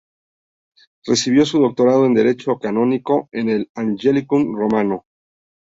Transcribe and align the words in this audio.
Recibió 1.05 1.45
su 1.45 1.59
doctorado 1.59 2.07
en 2.07 2.15
Derecho 2.15 2.57
canónico 2.57 3.29
en 3.31 3.49
el 3.49 3.69
Angelicum 3.75 4.55
romano. 4.57 5.05